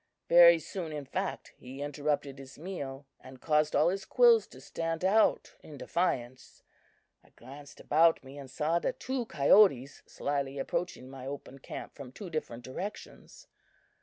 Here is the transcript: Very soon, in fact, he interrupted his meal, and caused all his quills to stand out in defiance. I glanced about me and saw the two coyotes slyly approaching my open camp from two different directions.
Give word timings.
Very 0.29 0.57
soon, 0.57 0.91
in 0.91 1.05
fact, 1.05 1.53
he 1.57 1.83
interrupted 1.83 2.39
his 2.39 2.57
meal, 2.57 3.05
and 3.19 3.39
caused 3.39 3.75
all 3.75 3.89
his 3.89 4.03
quills 4.03 4.47
to 4.47 4.59
stand 4.59 5.05
out 5.05 5.53
in 5.61 5.77
defiance. 5.77 6.63
I 7.23 7.29
glanced 7.35 7.79
about 7.79 8.23
me 8.23 8.39
and 8.39 8.49
saw 8.49 8.79
the 8.79 8.93
two 8.93 9.27
coyotes 9.27 10.01
slyly 10.07 10.57
approaching 10.57 11.07
my 11.07 11.27
open 11.27 11.59
camp 11.59 11.93
from 11.93 12.11
two 12.11 12.31
different 12.31 12.63
directions. 12.63 13.45